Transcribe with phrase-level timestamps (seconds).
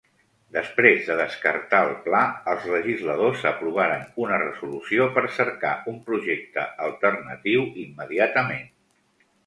[0.53, 2.21] Després de descartar el pla,
[2.55, 8.71] els legisladors aprovaren una resolució per cercar un projecte alternatiu immediatament.